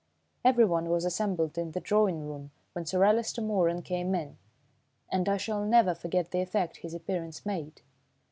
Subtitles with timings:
[0.43, 4.39] Everyone was assembled in the drawing room when Sir Alister Moeran came in,
[5.11, 7.83] and I shall never forget the effect his appearance made.